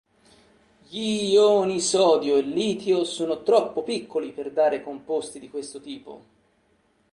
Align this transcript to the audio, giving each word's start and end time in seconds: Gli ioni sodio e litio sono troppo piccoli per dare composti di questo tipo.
Gli 0.87 1.29
ioni 1.29 1.79
sodio 1.79 2.37
e 2.37 2.41
litio 2.41 3.03
sono 3.03 3.43
troppo 3.43 3.83
piccoli 3.83 4.31
per 4.31 4.49
dare 4.51 4.81
composti 4.81 5.39
di 5.39 5.47
questo 5.47 5.79
tipo. 5.79 6.25